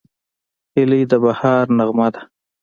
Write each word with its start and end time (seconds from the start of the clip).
هیلۍ 0.73 1.01
د 1.11 1.13
بهار 1.23 1.65
نغمه 1.77 2.07
ده 2.13 2.21